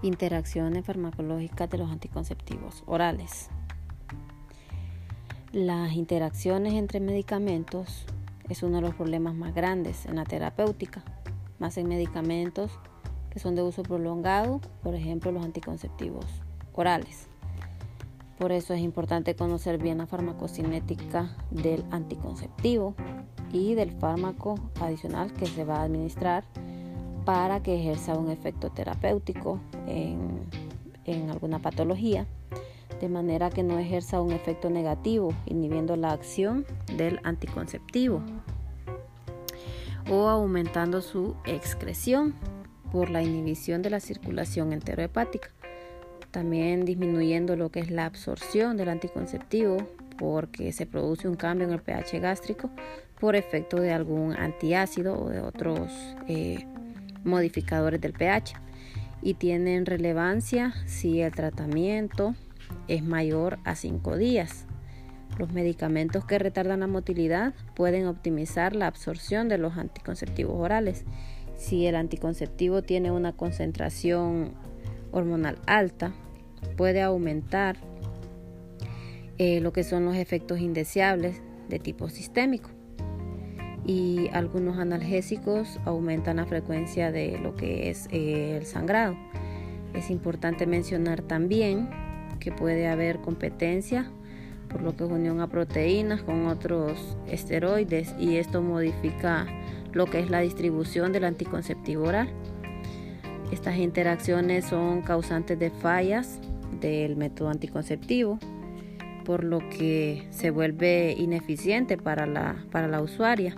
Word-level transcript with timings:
Interacciones 0.00 0.84
farmacológicas 0.84 1.68
de 1.68 1.78
los 1.78 1.90
anticonceptivos 1.90 2.84
orales. 2.86 3.50
Las 5.50 5.94
interacciones 5.94 6.74
entre 6.74 7.00
medicamentos 7.00 8.06
es 8.48 8.62
uno 8.62 8.76
de 8.76 8.82
los 8.82 8.94
problemas 8.94 9.34
más 9.34 9.54
grandes 9.54 10.06
en 10.06 10.14
la 10.14 10.24
terapéutica, 10.24 11.02
más 11.58 11.76
en 11.78 11.88
medicamentos 11.88 12.70
que 13.30 13.40
son 13.40 13.56
de 13.56 13.62
uso 13.62 13.82
prolongado, 13.82 14.60
por 14.84 14.94
ejemplo 14.94 15.32
los 15.32 15.44
anticonceptivos 15.44 16.26
orales. 16.74 17.26
Por 18.38 18.52
eso 18.52 18.74
es 18.74 18.80
importante 18.80 19.34
conocer 19.34 19.78
bien 19.78 19.98
la 19.98 20.06
farmacocinética 20.06 21.36
del 21.50 21.84
anticonceptivo 21.90 22.94
y 23.52 23.74
del 23.74 23.90
fármaco 23.90 24.54
adicional 24.80 25.32
que 25.32 25.46
se 25.46 25.64
va 25.64 25.80
a 25.80 25.82
administrar 25.82 26.44
para 27.28 27.62
que 27.62 27.78
ejerza 27.78 28.14
un 28.14 28.30
efecto 28.30 28.70
terapéutico 28.70 29.60
en, 29.86 31.30
alguna 31.30 31.58
patología, 31.58 32.26
de 33.02 33.10
manera 33.10 33.50
que 33.50 33.62
no 33.62 33.78
ejerza 33.78 34.22
un 34.22 34.32
efecto 34.32 34.70
negativo, 34.70 35.34
inhibiendo 35.44 35.94
la 35.96 36.12
acción 36.12 36.64
del 36.96 37.20
anticonceptivo 37.24 38.22
o 40.10 40.26
aumentando 40.26 41.02
su 41.02 41.36
excreción 41.44 42.34
por 42.90 43.10
la 43.10 43.22
inhibición 43.22 43.82
de 43.82 43.90
la 43.90 44.00
circulación 44.00 44.72
enterohepática. 44.72 45.50
También 46.30 46.86
disminuyendo 46.86 47.56
lo 47.56 47.68
que 47.68 47.80
es 47.80 47.90
la 47.90 48.06
absorción 48.06 48.78
del 48.78 48.88
anticonceptivo 48.88 49.76
porque 50.16 50.72
se 50.72 50.86
produce 50.86 51.28
un 51.28 51.34
cambio 51.34 51.66
en 51.66 51.74
el 51.74 51.82
pH 51.82 52.20
gástrico 52.20 52.70
por 53.20 53.36
efecto 53.36 53.78
de 53.78 53.92
algún 53.92 54.32
antiácido 54.34 55.20
o 55.20 55.28
de 55.28 55.42
otros 55.42 55.90
eh, 56.26 56.64
modificadores 57.24 58.00
del 58.00 58.12
pH 58.12 58.54
y 59.22 59.34
tienen 59.34 59.86
relevancia 59.86 60.74
si 60.86 61.20
el 61.20 61.32
tratamiento 61.32 62.34
es 62.86 63.02
mayor 63.02 63.58
a 63.64 63.74
5 63.74 64.16
días. 64.16 64.66
Los 65.38 65.52
medicamentos 65.52 66.24
que 66.24 66.38
retardan 66.38 66.80
la 66.80 66.86
motilidad 66.86 67.54
pueden 67.74 68.06
optimizar 68.06 68.74
la 68.74 68.86
absorción 68.86 69.48
de 69.48 69.58
los 69.58 69.76
anticonceptivos 69.76 70.56
orales. 70.56 71.04
Si 71.56 71.86
el 71.86 71.96
anticonceptivo 71.96 72.82
tiene 72.82 73.10
una 73.10 73.32
concentración 73.32 74.54
hormonal 75.12 75.58
alta, 75.66 76.12
puede 76.76 77.02
aumentar 77.02 77.76
eh, 79.38 79.60
lo 79.60 79.72
que 79.72 79.84
son 79.84 80.04
los 80.04 80.16
efectos 80.16 80.58
indeseables 80.60 81.40
de 81.68 81.78
tipo 81.78 82.08
sistémico 82.08 82.70
y 83.88 84.28
algunos 84.34 84.76
analgésicos 84.76 85.80
aumentan 85.86 86.36
la 86.36 86.44
frecuencia 86.44 87.10
de 87.10 87.38
lo 87.38 87.56
que 87.56 87.88
es 87.88 88.06
eh, 88.12 88.58
el 88.58 88.66
sangrado. 88.66 89.16
Es 89.94 90.10
importante 90.10 90.66
mencionar 90.66 91.22
también 91.22 91.88
que 92.38 92.52
puede 92.52 92.86
haber 92.86 93.20
competencia 93.20 94.10
por 94.68 94.82
lo 94.82 94.94
que 94.94 95.04
es 95.04 95.10
unión 95.10 95.40
a 95.40 95.48
proteínas 95.48 96.22
con 96.22 96.46
otros 96.48 97.16
esteroides 97.26 98.14
y 98.18 98.36
esto 98.36 98.60
modifica 98.60 99.46
lo 99.94 100.04
que 100.04 100.20
es 100.20 100.28
la 100.28 100.40
distribución 100.40 101.10
del 101.10 101.24
anticonceptivo 101.24 102.04
oral. 102.04 102.28
Estas 103.50 103.78
interacciones 103.78 104.66
son 104.66 105.00
causantes 105.00 105.58
de 105.58 105.70
fallas 105.70 106.38
del 106.82 107.16
método 107.16 107.48
anticonceptivo, 107.48 108.38
por 109.24 109.44
lo 109.44 109.60
que 109.70 110.26
se 110.28 110.50
vuelve 110.50 111.14
ineficiente 111.18 111.96
para 111.96 112.26
la, 112.26 112.56
para 112.70 112.86
la 112.86 113.00
usuaria 113.00 113.56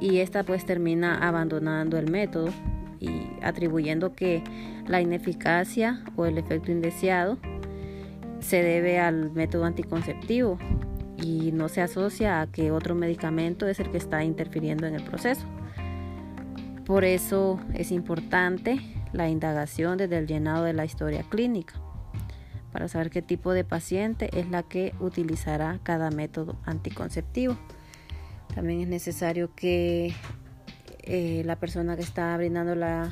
y 0.00 0.20
esta 0.20 0.42
pues 0.42 0.64
termina 0.64 1.16
abandonando 1.26 1.98
el 1.98 2.10
método 2.10 2.48
y 2.98 3.10
atribuyendo 3.42 4.14
que 4.14 4.42
la 4.86 5.00
ineficacia 5.00 6.02
o 6.16 6.24
el 6.26 6.38
efecto 6.38 6.72
indeseado 6.72 7.38
se 8.40 8.62
debe 8.62 8.98
al 8.98 9.32
método 9.32 9.64
anticonceptivo 9.64 10.58
y 11.22 11.52
no 11.52 11.68
se 11.68 11.82
asocia 11.82 12.40
a 12.40 12.46
que 12.46 12.70
otro 12.70 12.94
medicamento 12.94 13.68
es 13.68 13.80
el 13.80 13.90
que 13.90 13.98
está 13.98 14.24
interfiriendo 14.24 14.86
en 14.86 14.94
el 14.94 15.04
proceso. 15.04 15.46
Por 16.86 17.04
eso 17.04 17.60
es 17.74 17.92
importante 17.92 18.80
la 19.12 19.28
indagación 19.28 19.98
desde 19.98 20.18
el 20.18 20.26
llenado 20.26 20.64
de 20.64 20.72
la 20.72 20.86
historia 20.86 21.22
clínica 21.28 21.74
para 22.72 22.88
saber 22.88 23.10
qué 23.10 23.20
tipo 23.20 23.52
de 23.52 23.64
paciente 23.64 24.30
es 24.32 24.48
la 24.48 24.62
que 24.62 24.94
utilizará 25.00 25.80
cada 25.82 26.10
método 26.10 26.56
anticonceptivo. 26.64 27.56
También 28.54 28.80
es 28.80 28.88
necesario 28.88 29.54
que 29.54 30.14
eh, 31.02 31.42
la 31.44 31.56
persona 31.56 31.96
que 31.96 32.02
está 32.02 32.36
brindando 32.36 32.74
la, 32.74 33.10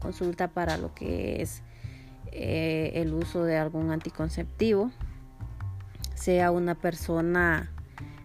consulta 0.00 0.48
para 0.48 0.76
lo 0.76 0.94
que 0.94 1.40
es 1.40 1.62
eh, 2.32 2.92
el 2.96 3.14
uso 3.14 3.44
de 3.44 3.56
algún 3.56 3.90
anticonceptivo 3.90 4.90
sea 6.14 6.50
una 6.50 6.74
persona 6.74 7.70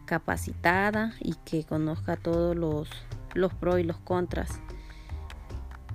capacitada 0.05 1.13
y 1.21 1.35
que 1.45 1.63
conozca 1.63 2.17
todos 2.17 2.53
los, 2.57 2.89
los 3.33 3.53
pros 3.53 3.79
y 3.79 3.83
los 3.83 3.97
contras 3.97 4.59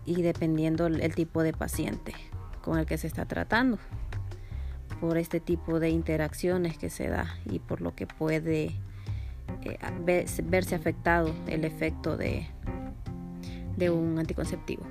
y 0.07 0.23
dependiendo 0.23 0.87
el 0.87 1.15
tipo 1.15 1.43
de 1.43 1.53
paciente 1.53 2.15
con 2.63 2.79
el 2.79 2.87
que 2.87 2.97
se 2.97 3.07
está 3.07 3.27
tratando 3.27 3.79
por 5.01 5.19
este 5.19 5.41
tipo 5.41 5.81
de 5.81 5.91
interacciones 5.91 6.79
que 6.79 6.91
se 6.91 7.09
da 7.09 7.37
y 7.45 7.59
por 7.59 7.81
lo 7.81 7.95
que 7.95 8.07
puede 8.07 8.75
verse 10.45 10.75
afectado 10.75 11.35
el 11.47 11.65
efecto 11.65 12.17
de, 12.17 12.47
de 13.77 13.91
un 13.91 14.19
anticonceptivo. 14.19 14.83